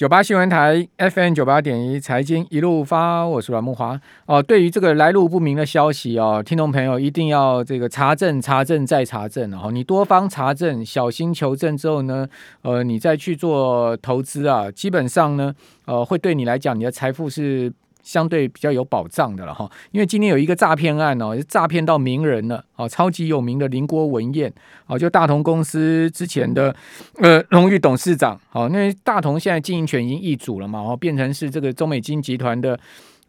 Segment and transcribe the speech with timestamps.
[0.00, 4.42] 九八新闻台 FM 九八点一财经一路发，我是阮木华哦。
[4.42, 9.70] 对于这个来路不明的消息哦，听众朋友一定要这个查证、查证再查证哦。
[9.70, 12.26] 你多方查证、小心求证之后呢，
[12.62, 17.70] 呃，你再去做投资啊，基本上呢，呃，会对你来讲，你的财富是。
[18.02, 24.52] 相对比较有保障的了哈，因为今天有一个诈骗案哦，诈骗到名人了哦，超级有名的林郭文彦
[24.86, 26.74] 哦，就大同公司之前的
[27.16, 28.40] 呃荣誉董事长。
[28.52, 32.78] 哦，那大同现在经营权已经易主了嘛，哦，变成是这个中美金集团的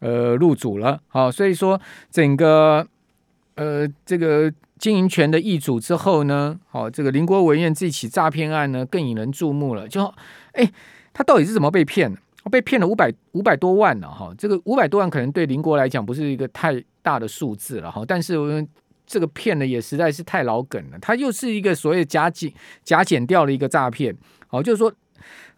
[0.00, 1.80] 呃入主了，好，所以说
[2.10, 2.86] 整个
[3.54, 10.04] 呃这个经营权的易主之后呢，好，这个林郭文彦这起诈骗案呢更引人注目了，就
[10.52, 10.68] 哎
[11.12, 12.16] 他到底是怎么被骗？
[12.50, 18.66] 被骗了五百五百多万了哈，这个五百多万可能对林国来讲不是一个太大的数字了哈，但是我们
[19.06, 24.16] 这个骗的也实在是太老梗了，它又是一个所谓假剪假减掉的一个诈骗，
[24.50, 24.92] 哦，就是说，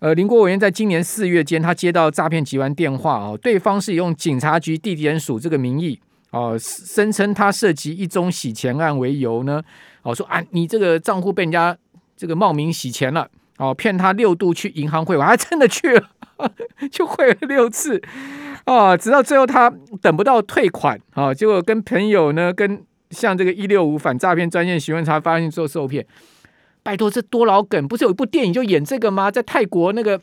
[0.00, 5.98] 呃，林国委员在今年四月间，他接到诈骗集团电话哦，对方是用警察局地检署这个名义
[6.30, 9.62] 哦，声称他涉及一宗洗钱案为由呢，
[10.02, 11.76] 哦，说啊，你这个账户被人家
[12.16, 16.10] 这个冒名洗钱了，哦，骗他六度去银行汇款，还真的去了。
[16.90, 18.02] 就汇了六次
[18.64, 26.04] 啊，直到最后他等不到退款啊，结果跟朋友呢，跟像这个一六五反诈骗专线询问，才发现做受骗。
[26.82, 29.30] 拜托，这多老梗，不是有一部电影就演这个吗？
[29.30, 30.20] 在泰国那个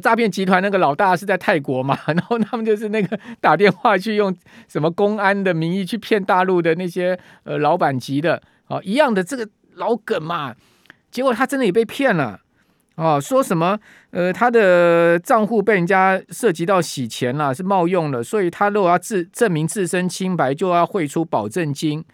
[0.00, 4.34] 诈骗集团那个老大是在泰国嘛，然后他们就是那个 打电话去用
[4.68, 10.54] 什么公安的名义去骗大陆的那些呃老板级的啊，一样的这个老梗嘛，
[11.10, 12.40] 结果他真的也被骗了。
[12.96, 13.78] 哦，说什么？
[14.10, 22.04] 呃，他的账户被人家涉及到洗钱了，是冒用了，所以他如果要自证明自身清白，就要汇出保证金。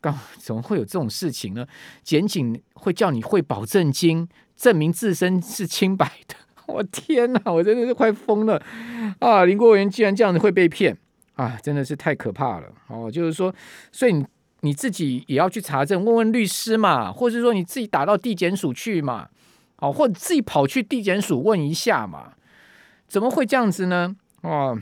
[0.00, 1.66] 刚怎么会有这种事情呢？
[2.04, 6.36] 检警会叫你汇保证金，证明自身是清白的。
[6.72, 8.62] 我天哪，我真的是快疯了
[9.18, 9.44] 啊！
[9.44, 10.96] 林国元竟然这样子会被骗
[11.34, 12.68] 啊，真的是太可怕了。
[12.86, 13.52] 哦，就是说，
[13.90, 14.24] 所以你
[14.60, 19.28] 你自己也要去查证，问问律师嘛，或者说你自己打到地检署去嘛。
[19.78, 22.32] 哦，或者自己跑去地检署问一下嘛？
[23.08, 24.16] 怎么会这样子呢？
[24.40, 24.78] 哦，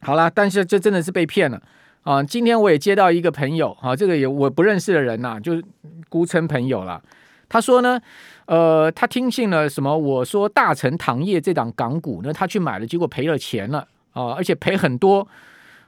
[0.00, 1.60] 好了，但是这真的是被骗了
[2.02, 2.22] 啊！
[2.22, 5.64] 今天我也接到一个朋友啊，这个也我不认识的人呐、就是
[6.08, 7.02] 孤称朋友了。
[7.48, 8.00] 他说呢，
[8.46, 9.96] 呃，他听信了什么？
[9.96, 15.28] 我说大成糖业这档港股呢，他去买了，结果赔了钱了啊，而且赔很多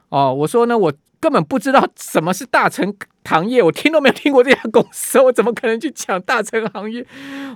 [0.09, 0.33] 哦。
[0.33, 0.93] 我说呢，我。
[1.19, 7.05] 根本不知道什么是大成糖业，我听都没有听过这家公司，我怎么可能去讲大成行业？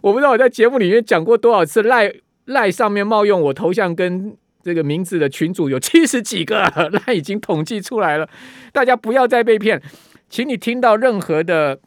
[0.02, 2.12] 我不知道我在节目里面讲过多少次，赖
[2.46, 6.72] 赖上面冒用我头像跟这个名字的群主有七十几个，
[7.06, 8.28] 那已经统计出来了。
[8.72, 9.82] 大家不要再被骗，
[10.30, 11.80] 请你听到任何的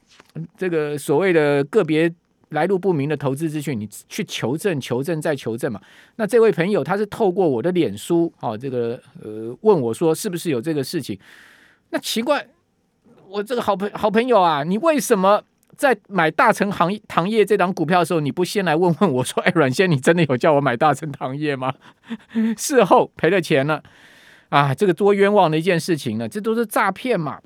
[0.56, 2.12] 这个所谓的个别
[2.50, 5.80] 来路不明的投资资讯，你去求证、求证再求证嘛。
[6.16, 11.18] 那这位朋友他是透过我的脸书啊，这个呃问我说是不是有这个事情。
[11.94, 12.44] 那奇怪，
[13.28, 15.40] 我这个好朋好朋友啊，你为什么
[15.76, 21.72] 在买大成行糖业这档股票的时候，你不先来问问我说，哎，阮先，你真的有叫我买大成糖业吗？
[22.58, 23.80] 事后赔了钱了，
[24.48, 27.40] 啊，这个多冤枉的一件事情呢，这都是诈骗嘛。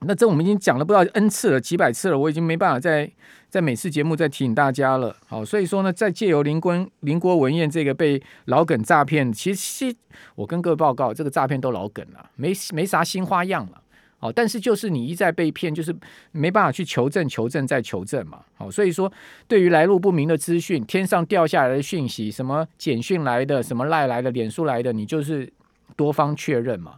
[0.00, 3.10] 那这我们已经讲了不知道 N 次了，几百次了，我已经没办法再
[3.48, 5.16] 在每次节目再提醒大家了。
[5.26, 9.94] 好，所以说呢，在借由凌郭凌郭文彦这个被老梗诈骗，其实
[10.34, 13.82] 我跟各位报告，这个诈骗都老梗了，没没啥新花样了。
[14.18, 15.96] 好，但是就是你一再被骗，就是
[16.30, 18.40] 没办法去求证、求证再求证嘛。
[18.54, 19.10] 好，所以说
[19.48, 25.50] 对于来路不明的资讯，天上掉下来的讯息，什么简讯来的，什么赖来的，脸书来的，你就是
[25.96, 26.96] 多方确认嘛，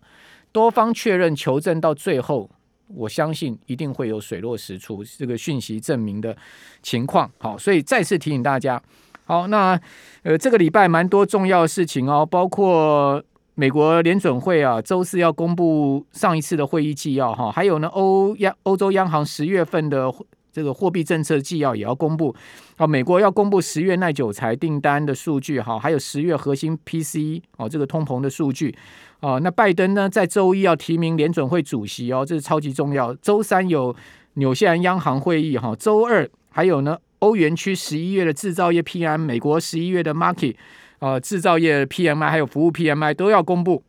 [0.51, 2.51] 多方确认求证到最后。
[2.95, 6.37] 我相信一定会有水落石出，这个讯息证明的
[6.83, 7.31] 情况。
[7.39, 8.83] 好，所以再次提醒大家。
[9.25, 9.79] 好，那
[10.23, 13.23] 呃，这个礼拜蛮多重要的事情哦，包括
[13.55, 20.11] 美国联准会啊，周四要公布上一次的会议纪要哈，还有呢，欧央欧洲央行十月份的
[20.51, 22.35] 这个货币政策纪要也要公布。
[22.79, 28.75] 好，美国要公布十月耐久财订单的数据哈，还有十月核心 P C 哦，这个通膨的数据。
[29.21, 33.13] 哦，那拜登呢，在周一要提名联准会主席哦，这是超级重要。
[33.17, 33.95] 周三有
[34.35, 40.55] 纽西兰央行会议哈，周二还有呢，欧元区十一月的制造业 PMI，美国十一月的 market，
[41.01, 43.83] 呃制造业 PMI，还有服务 PMI 都要公布。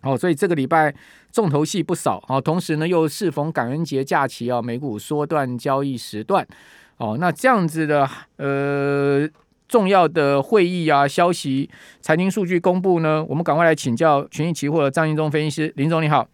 [0.00, 0.94] 哦，所以这个礼拜
[1.30, 2.40] 重头戏不少哦。
[2.40, 6.46] 同时呢，又适逢感恩节假期啊，美股缩短交易时段。
[6.96, 9.28] 哦，那这样子的呃。
[9.68, 11.68] 重要的会议啊，消息、
[12.00, 16.26] 财经数据公布呢，我们赶快来请教群益期货的张英忠分析师，林总你好。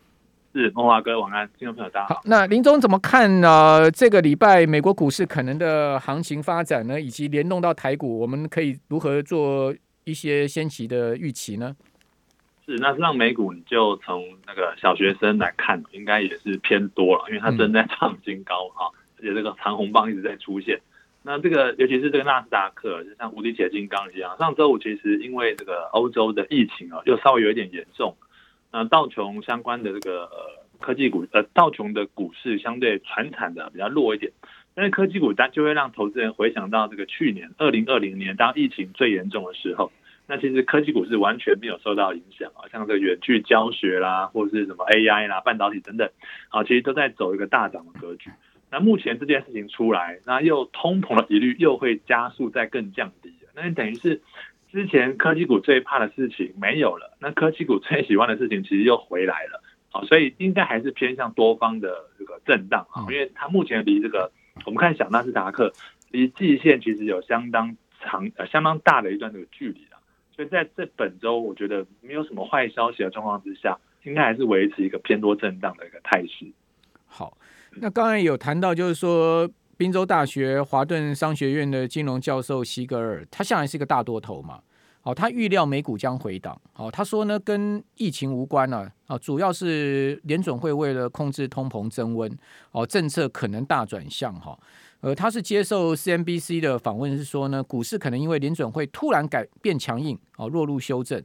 [0.55, 2.15] 是孟华哥，晚安，听众朋友大家好。
[2.15, 3.91] 好，那林总怎么看呢、呃？
[3.91, 11.75] 这个礼拜美国股市可能的行情发展呢，以及联动到台股，我们可以如何做一些先期的预期呢？
[12.65, 20.81] 是，那让美股你就从那个小学生来看，应该也是偏多了，因为它正在 创新高哈、嗯，而且这个长红棒一直在出现。
[21.27, 28.15] 那这个尤其是这个纳斯达克，就像无敌铁金刚一样，上周五其实因为这个欧洲的疫情啊，又稍微有一点严重。
[28.71, 30.29] 那道琼相关的这个
[30.81, 34.33] 科技股，呃道琼的股市相对传产的比较弱一点，
[34.75, 39.91] 但是科技股单就会让投资人回想到这个去年二零二零年当疫情最严重的时候，
[40.27, 46.11] 那其实科技股是完全没有受到影响啊，像这个远距教学啦，或是什么 AI 啦、半导体等等，
[46.51, 48.31] 啊，其实都在走一个大涨的格局。
[48.75, 54.21] 那目前这件事情出来，那又通膨的疑虑又会加速再更降低，那等于是。
[54.73, 64.33] 之前科技股最怕的事情没有了，那科技股最喜欢的事情其实又回来了，好，所以应该还是偏向多方的这个震荡啊，因为它目前离这个
[64.67, 65.73] 我们看小纳斯达克
[66.11, 70.03] 离季线其实有相当长呃相当大的一段这个距离啊，
[70.35, 76.47] 所以在这本周我觉得没有什么坏消息的状况之下，应该还是维持一个偏多震荡的一个态势。
[77.07, 77.39] 好，
[77.77, 79.49] 那刚才有谈到就是说。
[79.77, 84.61] 宾州大学华顿商学院的金融教授席格尔，他向来是一个大多头嘛。
[85.01, 86.59] 好，他预料美股将回档。
[86.73, 88.89] 好，他说呢，跟疫情无关了。
[89.09, 92.33] 啊，主要是联准会为了控制通膨增温，
[92.71, 94.57] 哦，政策可能大转向哈。
[95.01, 101.21] 呃，他是接受 CNBC 的访问，是说呢，股市可能因为联准会突然改变强硬，哦，落入修正。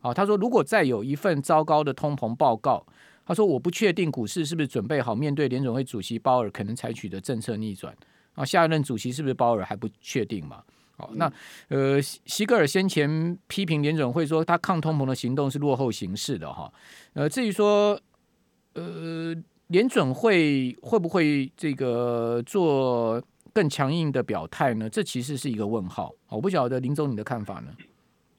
[0.00, 2.86] 好，他说如果再有一份糟糕的通膨报告。
[3.30, 7.96] 他说：“我不确定股市是不是准备好面对联总会主席鲍尔可能采取的政策逆转
[8.34, 10.64] 啊，下一任主席是不是鲍尔还不确定嘛？
[10.96, 11.32] 好，那
[11.68, 16.72] 呃，席格尔先前批评联总会说他抗通膨的行动是落后形式的哈。
[17.12, 17.96] 呃，至于说
[18.74, 19.32] 呃
[19.68, 23.22] 联准会会不会这个做
[23.52, 24.90] 更强硬的表态呢？
[24.90, 26.12] 这其实是一个问号。
[26.30, 27.70] 我不晓得林总你的看法呢？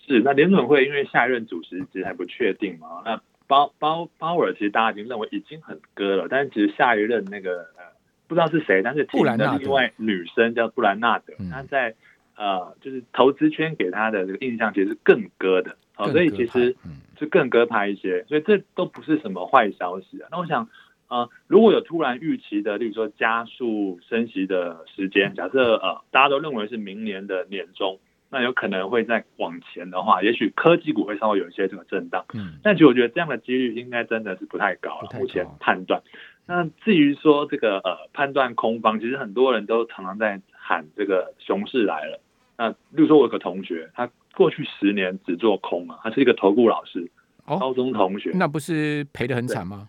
[0.06, 3.02] 是，那联准会因为下一任主席其实还不确定嘛？
[3.06, 7.84] 那鲍鲍鲍尔其实大家已经认为已经很割了，但是其实下一任那个呃
[8.26, 11.94] 不知道是谁，但是提名的另外女生叫布兰纳德，她在
[12.38, 16.74] 呃就是投资圈给她的这个印象其实是更割的，好，所以其实
[17.20, 20.30] 是更割派一些，所以这都不是什么坏消息啊。
[20.32, 20.70] 那我想
[21.10, 28.00] 呃如果有突然预期的，例如说加速升息的时间，假设呃大家都认为是明年的年中。
[28.32, 32.24] 那有可能会再往前的话，也许科技股会稍微有一些这个震荡。
[32.34, 35.10] 嗯，但其实我觉得这样的几率应该真的是不太高了。
[35.20, 36.02] 目前判断。
[36.48, 42.20] 那至于说这个呃判断空方，其实很多人都常常在喊这个熊市来了。
[42.58, 47.12] 那例如说我有个同学，他过去十年只做空啊，他是一个投顾老师，
[47.52, 49.88] 哦，高中同学，那不是赔的很惨吗？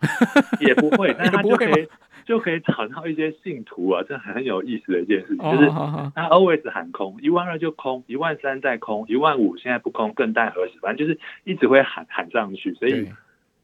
[0.60, 1.88] 也不会， 但他就可以。
[2.24, 5.68] 就可以找到一些信徒啊，这很有意思的一件事情，就是
[6.14, 10.74] 他 always 喊空，一万二就空，一万三再空，一万五现在不空，更待何时？
[10.80, 13.10] 反正就是一直会喊喊上去，所以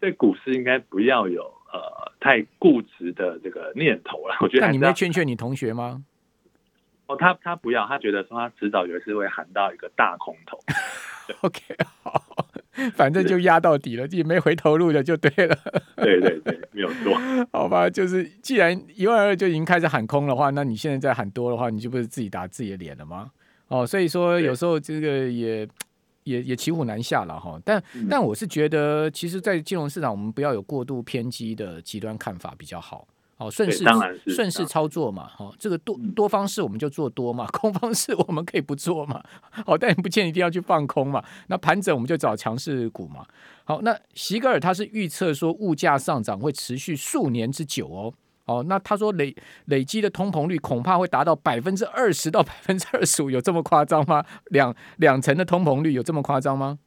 [0.01, 1.41] 对股市应该不要有
[1.73, 4.37] 呃太固执的这个念头了。
[4.43, 6.03] 我觉得那你没劝劝你同学吗？
[7.07, 10.59] 哦，他他不要，他觉得说他迟早有一次会喊到一个大空头。
[11.43, 11.61] OK，
[12.03, 12.21] 好。
[12.95, 15.59] 反正就压到底了，自己没回头路的就对了。
[15.97, 17.19] 对对对，没有错。
[17.53, 23.31] 好吧，就是既然一万二就已经开始喊空的话，那你现在再喊多的话，你就不是自己打自己的脸了吗？
[23.69, 25.69] 哦，所以说有时候这个也
[26.25, 27.61] 也也骑虎难下了哈。
[27.65, 33.07] 但、嗯、但我是觉得，其实，在金融市场，我们不要有过度偏激的极端看法比较好。
[33.39, 33.85] 哦，顺势
[34.27, 41.23] 顺势操作嘛，好、哦，这个多多方式我们就做多嘛，空方式我们可以不做嘛，好、哦，但不见一定要去放空嘛。
[41.47, 43.25] 那盘整我们就找强势股嘛。
[43.65, 48.13] 好，那席格尔他是预测说物价上涨会持续数年之久哦。
[48.47, 49.33] 哦，那他说累
[49.67, 54.25] 累积的通膨率恐怕会达到百分之二十到百分之二十五，有这么夸张吗？
[54.47, 56.79] 两两成的通膨率有这么夸张吗？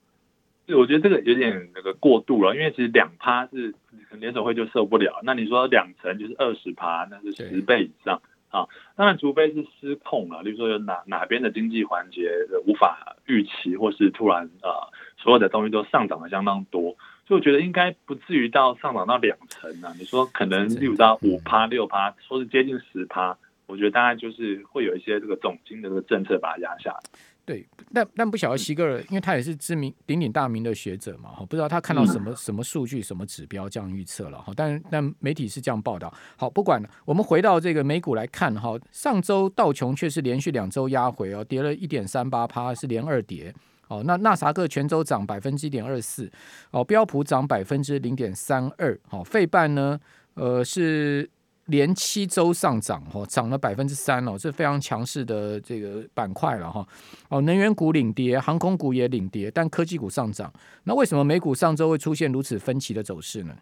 [0.72, 3.76] 对，我觉得这个有点那个过度了，因为其实两趴是
[4.12, 5.20] 联手会就受不了。
[5.22, 8.66] 那你说两成就是二十趴，那是十倍以上啊。
[8.96, 12.32] 当然，除非是失控了，例如说有哪哪边的经济环节
[12.66, 14.72] 无法预期，或是突然呃
[15.18, 16.96] 所有的东西都上涨了相当多，
[17.28, 19.92] 所以我觉得应该不至于到上涨到两成啊。
[20.00, 23.38] 你说可能例如到五趴六趴，说是接近十趴。
[23.68, 27.00] 我觉得大概就是会有一些这个总经的这个政策把它压下来。
[27.44, 36.14] 对，但但不晓得西格尔，因为他也是知名鼎鼎大名的学者嘛，哈，不知道他看到什么、嗯、什么数据、什么指标这样预测了，哈，但但媒体是这样报道。
[36.38, 43.54] 好，不管了，我们回到这个美股来看，哈，上周道琼却是连续两周压回哦，跌了一点三八趴，是连二跌。
[43.88, 46.32] 哦，那纳萨克全周涨百分之一点二四，
[46.70, 50.00] 哦，标普涨百分之零点三二，好，费半呢，
[50.36, 51.30] 呃是。
[51.68, 56.86] 连七周上涨，哈，涨了百分之三哦，这非常强势的这个板块了哈。
[57.30, 60.52] 哦，能源股领跌，航空股也领跌，但科技股上涨。
[60.84, 63.56] 那为什么美股上周会出现如此分歧的走势呢？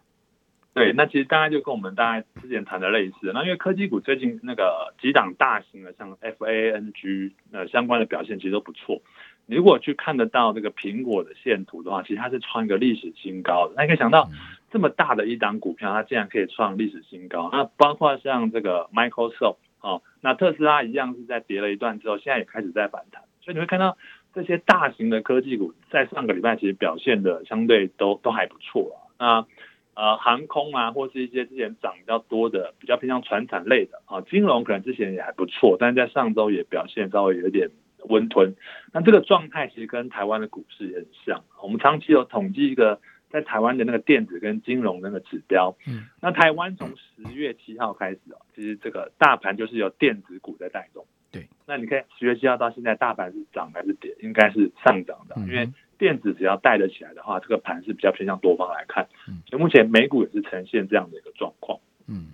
[0.72, 3.30] 对，那其实大概就跟我们大家之前谈的类似。
[3.34, 9.00] 那因为科技股最近那个几档大型的，像 FANG 呃相关的表现其实都不错。
[9.46, 13.74] 你如果去看得到这个苹果的线图的话，其实它是创一个历史新高的。
[13.76, 14.28] 那你可以想到。
[14.70, 17.50] 这么大的一档股票，它竟然可以创历史新高。
[17.52, 23.22] 那包括像这个 Microsoft 哦，那特斯拉一样是在跌了一段之后，现在也开始在反弹。
[23.42, 23.96] 所以你会看到
[24.32, 29.18] 这些大型的科技股在上个礼拜其实表现的相对都都还不错啊。
[29.18, 29.46] 那
[29.94, 37.68] 呃，航空啊，或是一些之前涨比较多的、比较偏向传产类的啊，金融可能之前也还不错，但是在上周也表现稍微有点
[38.08, 38.54] 温吞。
[38.92, 41.42] 那这个状态其实跟台湾的股市也很像。
[41.60, 43.00] 我们长期有统计一个。
[43.30, 51.06] 在台湾的那个电子跟金融那个指标，嗯，那台湾从十月七号开始哦，其实这个大盘就是由电子股在带动。
[51.30, 54.12] 对，那你看十月七号到现在，大盘是涨还是跌？
[54.20, 59.08] 应该是上涨的，因为电子只要带得起来的话，这个盘是比较偏向多方来看。
[59.48, 61.78] 所以目前美股也是呈现这样的一个状况。
[62.08, 62.26] 嗯，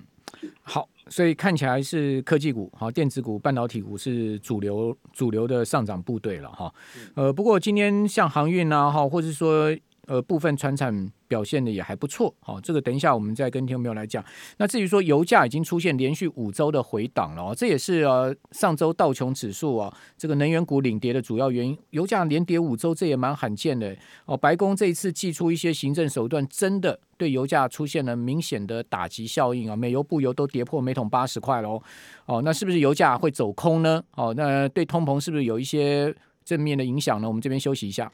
[0.62, 6.73] 好，所以看起来是科技股、好电子股、半导体股是主流主流的上涨部队了哈。
[7.17, 9.76] 呃，不过今天像航运啊，哈，或者说。
[10.07, 14.25] 呃，部分船产表现的也还不错，好，这个等一下我们再跟听众朋友来讲。
[14.57, 21.77] 那至于说油价已经出现连续五周的回档了哦，这也是呃上周道琼指数啊这个能源股领跌的主要原因。
[21.91, 23.97] 油价连跌五周，这也蛮罕见的
[24.27, 24.37] 哦。
[24.37, 31.83] 白宫这一次祭出一些行政手段，真的对油价出现了明显的打击效应啊，美油、布油都跌破每桶八十块喽。
[32.27, 34.01] 哦，那是不是油价会走空呢？
[34.15, 37.27] 哦，那对通膨是不是有一些正面的影响呢？
[37.27, 38.13] 我们这边休息一下。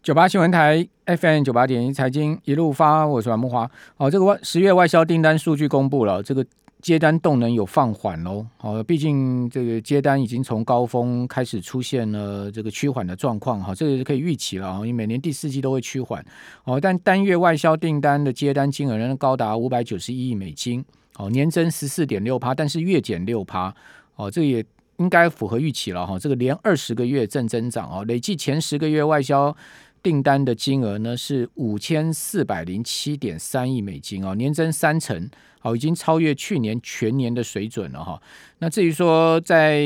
[0.00, 3.68] 九八新闻台 FM 九八点一财经一路发，我是阮木华。
[3.96, 6.44] 好，这个外十月外销订单数据公布了，这个
[6.80, 8.46] 接单动能有放缓喽。
[8.56, 13.60] 好，毕竟这个接单已经从高峰开始出现了这个趋缓的状况。
[13.60, 16.24] 哈，这个是可以预期了啊，因为每年第四季都会趋缓。
[16.64, 20.82] 哦，但单月外销订单的接单金额仍然高达五百九十一亿美金。
[21.16, 23.74] 哦，年增十四点六趴，但是月减六趴。
[24.14, 24.64] 哦，这个也
[24.98, 26.18] 应该符合预期了哈。
[26.18, 29.54] 这个连二十个月正增长哦，累计前十个月外销。
[30.02, 35.28] 订单的金额呢是五千四百零七点三亿美金哦，年增三成，
[35.60, 38.20] 好，已经超越去年全年的水准了哈。
[38.58, 39.82] 那至于说在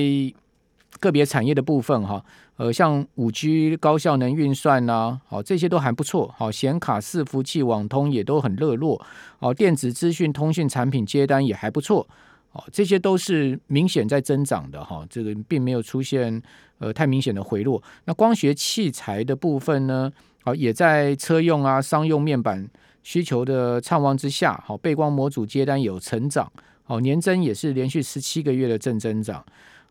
[1.00, 2.24] 个别产业的部分哈，
[2.56, 9.04] 呃，像五 G 高效能运算呐，好，这些都还不错，好，显卡、伺服器、网通也都很热络，
[9.40, 12.06] 好，电子资讯通讯产品接单也还不错。
[12.52, 16.42] 哦，这些都是明显在增长的哈，这个并没有出现
[16.78, 17.82] 呃太明显的回落。
[18.04, 22.68] 那光学器材的部分呢，好，也在车用啊、商用面板
[23.02, 26.52] 需求的畅旺之下，好，背光模组接单有成长，
[26.84, 29.42] 好，年增也是连续十七个月的正增长。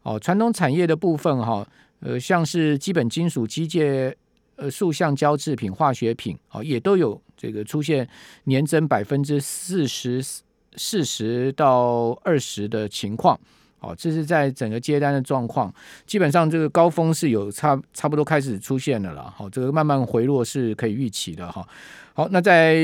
[0.03, 1.67] 哦，传统产业的部分哈，
[2.01, 4.13] 呃，像是基本金属、机械、
[4.57, 8.07] 呃，塑橡胶制品、化学品，哦，也都有这个出现
[8.43, 10.23] 年增百分之四十。
[10.77, 13.37] 四十到二十的情况，
[13.77, 15.73] 好，这是在整个接单的状况，
[16.05, 21.67] 基本上这个高峰是有差差不多开始出现的了，好，这个慢慢回落是可以预期的哈。
[22.13, 22.77] 好，那在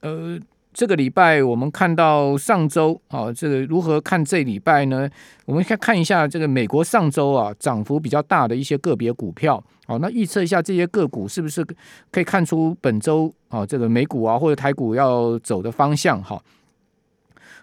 [0.00, 0.38] 呃
[0.72, 5.08] 这个礼拜，我们看到上周啊，这个如何看这礼拜呢？
[5.44, 11.64] 我们先看一下这个美国上周啊涨幅比较大的一些个别股票，好，那预测一下这些个股是不是
[12.10, 16.42] 可以看出本周啊这个美股啊或者台股要走的方向哈。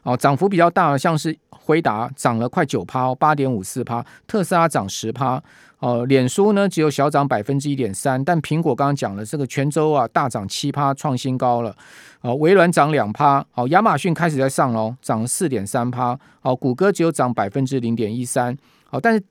[0.04, 5.42] 哦，涨幅比较大像是辉达涨了快九趴，八点五四趴；特斯拉涨十趴。
[5.80, 11.74] 哦，脸书呢只有小涨百分之一点三，但苹果刚刚讲了，这个全周啊大涨七趴，创新高了。
[12.20, 13.46] 哦，微软涨两趴。
[13.54, 16.20] 哦，亚马逊开始在上喽，涨四点三趴。
[16.42, 18.58] 哦，谷歌只有涨百分之零点一三。
[18.90, 19.24] 哦，但是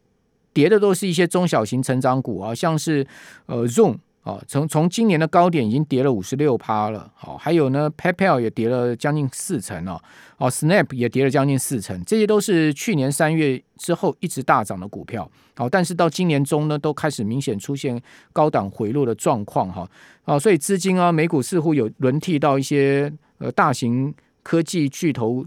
[0.55, 3.07] 跌的都是一些中小型成长股啊，像是
[3.45, 3.97] 呃 Zoom。
[4.29, 7.11] 哦，从从今年的高点已经跌了五十六趴了。
[7.15, 9.99] 好，还有呢，PayPal 也跌了将近四成哦。
[10.37, 15.29] 哦，Snap 也跌了将近四成，这些都是去年三月之后一直大涨的股票。
[15.57, 17.99] 好，但是到今年中呢，都开始明显出现
[18.31, 19.89] 高档回落的状况哈。
[20.27, 25.47] 哦，所以资金啊，美股似乎有轮替到一些呃大型科技巨头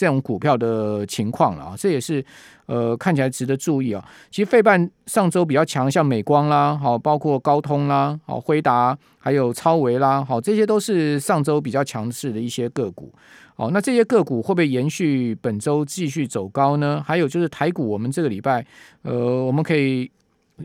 [0.00, 2.24] 这种股票的情况了啊，这也是
[2.64, 4.02] 呃看起来值得注意啊。
[4.30, 13.12] 其实费半上周比较强，像美光啦，好，包括高通啦，好，辉达，还有超维啦，好，这些都是上周比较强势的一些个股。
[13.56, 17.04] 好，那这些个股会不会延续本周继续走高呢？
[17.06, 18.64] 还有就是台股，我们这个礼拜，
[19.02, 20.10] 呃，我们可以。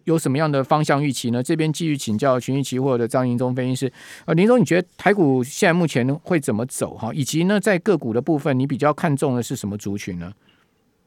[0.04, 1.42] 有什么样的方向预期呢？
[1.42, 3.92] 这边继续请教群益期货的张英宗分析师。
[4.26, 7.12] 呃，林总，你觉得台股现在目前会怎么走哈？
[7.14, 10.34] 以及呢，在个股的部分，你比较看重的是什么族群呢？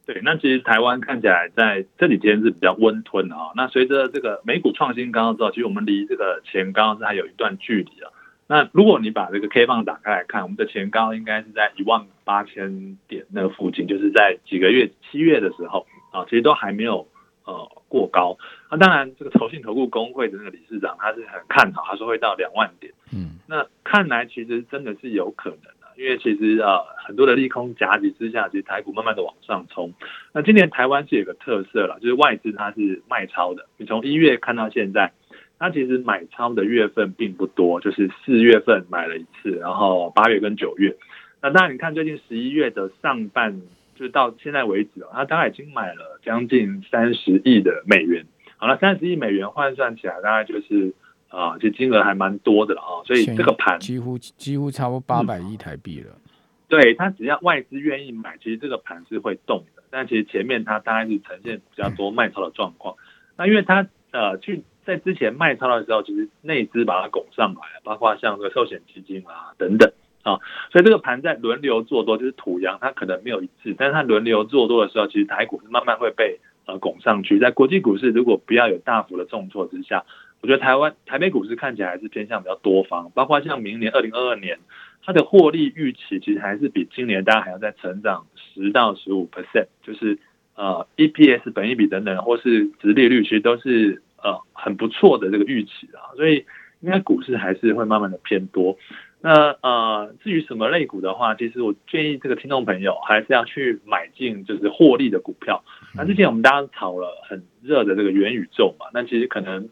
[0.07, 3.53] 对，那其实台湾看起来在这几天是比较温吞啊。
[3.55, 8.11] 那随着这个美股创新高之后，其实我们离这个前高是还有一段距离啊。
[8.47, 17.07] 那如果你把这个 K 棒打开来看，我们的前高应该是在一万八千点那个附近，就是在几个月七月的时候啊，其实都还没有。
[17.45, 18.37] 呃，过高。
[18.71, 22.93] 那、啊、当然，这个投信投顾公会的那个理事长他是很看好，他说会到两万点。
[23.15, 29.95] 嗯，那看来其实真的是有可能的，因为其实呃很多的利空夹击之下，其实台股慢慢的往上冲。
[30.35, 33.65] 那今年台湾是有个特色了，就是外资它是卖超的。
[33.79, 35.13] 你从一月看到现在，
[35.59, 40.95] 它其实买超的月份并不多，就是四月份买了一次，然后八月跟九月。
[41.41, 43.63] 那当然，你看最近十一月的上半。
[43.99, 48.25] 就是到现在为止哦，他大概已经买了将近三十亿的美元。
[48.59, 50.93] 好了，三十亿美元换算起来，大概就是
[51.29, 53.07] 啊，这金额还蛮多的了啊。
[53.07, 56.11] 所以这个盘几乎几乎差不多八百亿台币了。
[56.13, 56.31] 嗯、
[56.69, 59.83] 对，它只要外资愿意买，其实这个盘是会动的。
[59.91, 62.95] 但其实前面它大概是呈现比较多卖超的状况。
[62.97, 63.01] 嗯、
[63.39, 69.93] 那因为它呃去在之前卖超的时候，其实内资把它拱上来了，包括像这个寿险基金啊等等。
[70.25, 70.37] 啊，
[70.73, 76.39] 所以这个盘在轮流做多，就是土洋它可能没有一致，但是它轮流做多的时候，其实台股是慢慢会被
[76.69, 77.39] 呃拱上去。
[77.41, 80.05] 在国际股市如果不要有大幅的重挫之下，
[80.41, 84.59] 我觉得台湾台北股市看起来还是偏向比较多方，包括像明年二零二二年，
[85.03, 90.19] 它的获利预期其实还是比今年大家还要再成长十到十五 percent，就是
[90.55, 96.45] 呃 EPS 本益比等等，或是殖利率，其实都是呃很不错的这个预期啊，所以
[96.81, 98.77] 应该股市还是会慢慢的偏多。
[99.21, 105.65] 那呃，至于什么类股的话，其实我建议这个听众朋友还是要去买进就是获利的股票。
[105.95, 109.69] 那之前我们大家炒了很热的这个元宇宙嘛，那其实可能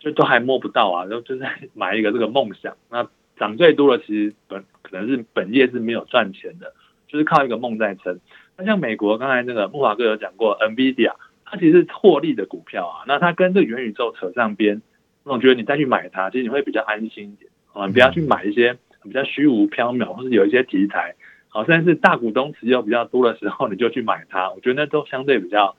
[0.00, 2.76] 就都还摸不到啊，就就在买一个这个梦想。
[2.90, 3.06] 那
[3.38, 6.74] 涨最多的其实本可能是本业是没有赚钱的，
[7.06, 8.18] 就是靠一个梦在撑。
[8.56, 14.82] 那像美国刚才那个木华哥有讲过，NVIDIA 它其实是获利的股票啊，那它跟这个元宇宙扯上边，
[15.24, 17.49] 那我觉得你再去买它，其实你会比较安心一点。
[17.72, 21.14] 啊，不要去买一些比较虚无缥缈，或是有一些题材，
[21.48, 25.76] 好，甚至是大股东持有比较多的时候，你就去买它，我觉得那都相对比较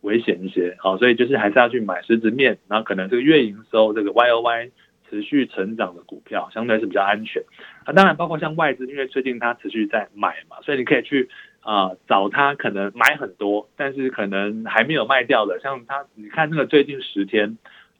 [0.00, 0.76] 危险一些。
[0.78, 4.70] 好，所以就是还是要去买实质面，然后可能这个月营收这个 Y O Y
[5.08, 7.42] 持续成长的股票，相对是比较安全。
[7.84, 11.28] 啊，当然包括像外资，因为最近它持续在买嘛，所以你可以去
[11.60, 17.56] 啊、呃、找它，可能买很多，但是可能还没有卖掉的，像它，你看那个最近十天。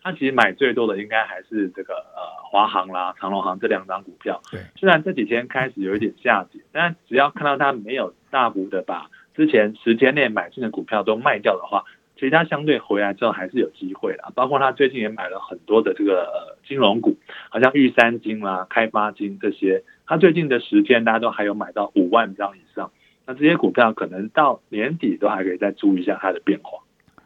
[0.08, 4.40] 他其实买最多的应该还是这个呃华航啦、长隆航这两张股票。
[4.50, 14.32] 对，虽然这几天开始有一点下跌，但只要看到他没有大幅的把之前十天内买进的股票都卖掉的话，其实他相对回来之后还是有机会的。
[14.34, 17.18] 包括他最近也买了很多的这个呃金融股，
[17.50, 22.90] 好像玉山金啦、开发金这些，他最近的十天大家都还有买到五万张以上。
[23.26, 26.78] 那这些股票可能到年底都还可以再注意一下它的变化。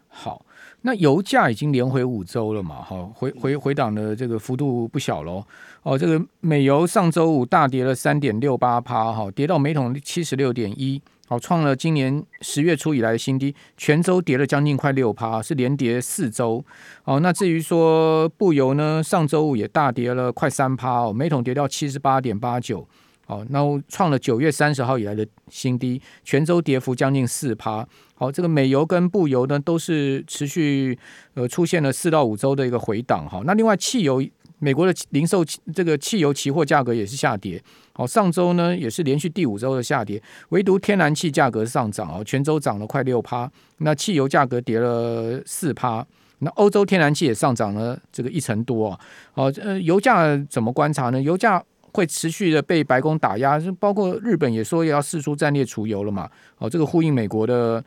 [0.09, 0.45] 好。
[0.83, 2.83] 那油价已经连回五周了嘛？
[2.83, 5.45] 哈，回回回档的这个幅度不小喽。
[5.83, 13.55] 哦，这个美油上周五大跌了三点六八趴，哈，跌到每桶七十六点一，好，创了今年十月初以来的新低。
[13.77, 16.65] 全周跌了将近快六趴，是连跌四周。
[17.05, 22.87] 哦，那至于说布油呢，上周五也大跌了快三趴，哦，每桶跌到七十八点八九。
[23.33, 27.87] 好，那创了九月三十号以来的新低，全周跌幅将近四趴。
[28.15, 30.99] 好，这个美油跟布油呢，都是持续
[31.33, 33.27] 呃出现了四到五周的一个回档。
[33.27, 34.23] 好，那另外汽油，
[34.59, 35.43] 美国的零售
[35.75, 37.63] 这个汽油期货价格也是下跌。
[37.95, 43.51] 好，上周呢也是连续第五周的下跌，唯独天然气价格上涨哦，全周涨了快六趴。
[43.79, 46.07] 那汽油价格跌了四趴。
[46.41, 49.01] 那欧洲天然气也上涨了这个一成多啊。
[49.33, 51.23] 好，呃，油价怎么观察呢？
[51.23, 51.65] 油价。
[51.93, 56.29] 会持续的被白宫打压，包括日本也说要释出战略储油了嘛？
[56.59, 57.85] 哦，这个呼应美国的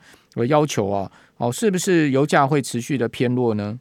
[0.48, 3.78] 要求啊，哦，是不是油价会持续的偏弱呢？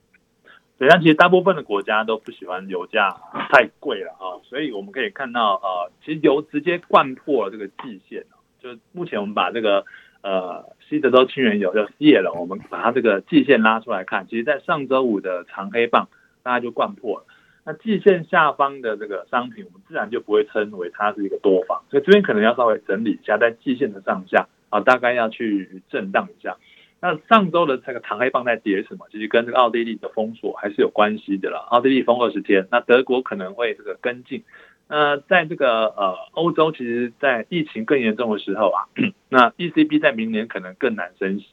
[0.78, 3.16] 对，但其实大部分的国家都不喜欢油价
[3.50, 8.26] 太贵了啊，所以我们可以看到啊，其实油直接灌破了这个季线，
[8.62, 9.86] 就目前我们把这个
[10.22, 16.10] 呃西德州轻原油就卸了，我们把它这个季线拉出来看，其实在上周五的长黑棒
[16.44, 17.26] 大概就灌破了。
[17.66, 26.56] 那季线下方的这个商品，我们自然就不会称为它是一个多方，所以这边可能要稍微整理一下，在季线的上下，啊，大概要去震荡一下。
[27.02, 29.08] 那上周的这个长黑棒在跌什么？
[29.12, 31.58] 其实跟这个奥地利的封锁还是有关系的了。
[31.70, 34.44] 奥地利封二十天，那德国可能会这个跟进。
[34.88, 38.86] 那在这个呃欧洲，其实在疫情更严重的时候啊，
[39.30, 41.48] 那 ECB 在明年可能更难升息，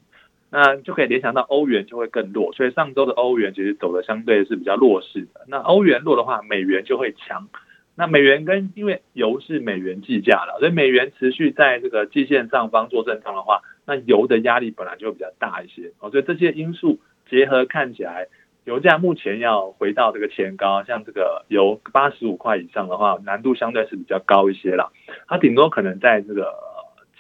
[0.53, 2.53] 那就可以联想到欧元就会更弱。
[2.53, 5.41] 所以上周的欧元其实走的相对是比较弱势的。
[5.49, 7.49] 那欧元弱的话，美元就会强。
[7.95, 13.63] 那美元跟因为油是美元计价的，所以美元持续在这个季线上方做震荡的话。
[13.85, 18.29] 那油的压力本来就比较大一些哦，所以这些因素结合看起来，
[18.65, 24.93] 油价目前要回到这个前高，像这个油八十五块以上的话，难度相对是比较高一些了。
[25.27, 26.55] 它顶多可能在这个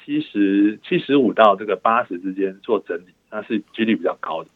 [0.04, 4.50] 七十七十五到这个八十之间做整理，那是几率比较高的。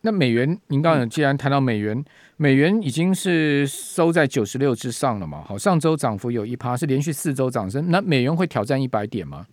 [0.00, 2.04] 那美元，您刚刚既然谈到美元，
[2.36, 5.42] 美元已经是收在九十六之上了嘛？
[5.42, 9.46] 好，上周涨幅有一趴，是连续四周涨升，那美元会挑战一百点吗？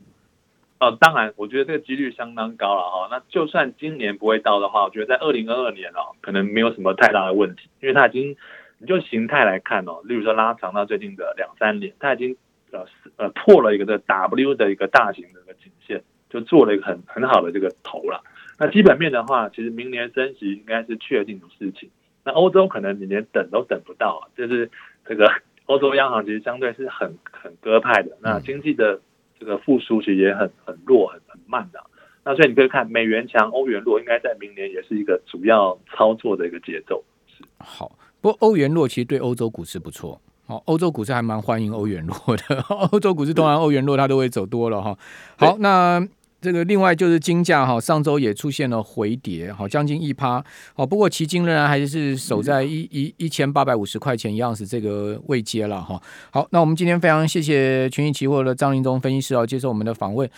[0.79, 3.07] 呃，当然，我觉得这个几率相当高了哈。
[3.09, 8.35] 那就算今年不会到的话，我觉得在二零二二年哦，可能没有什么太大的问题，因为它已经，
[8.77, 12.35] 你就形态来看哦，例如说拉长到最近的两三年，它已经
[12.71, 18.21] 呃呃破了一个这 W 的一个大型的一个颈线，就做了一个很很好的这个头了。
[18.57, 21.89] 那基本面的话，其实明年升息应该是确定的事情。
[22.23, 24.69] 那欧洲可能你连等都等不到，就是
[25.07, 25.31] 这个
[25.67, 28.99] 欧洲央行其实相对是很很鸽派的，那经济的。
[29.39, 31.83] 这个复苏其实也很很弱，很很慢的。
[32.23, 37.03] 那所以你可以看美元强，欧元弱，应该在明年也是一个主要操作的一个节奏。
[37.27, 40.21] 是好，不过欧元弱其实对欧洲股市不错。
[40.45, 42.61] 好，欧洲股市还蛮欢迎欧元弱的。
[42.93, 44.97] 欧洲股市通常欧元弱，它都会走多了哈。
[45.37, 46.07] 好，那。
[46.43, 56.01] 这个另外就是金价哈，上周也出现了回跌，好将近一趴，好不过迄今仍然还是守在一一一千八百五十块钱一样是这个位阶了哈。
[56.31, 60.29] 好，那我们今天非常谢谢群益期货的张林宗分析师啊接受我们的访问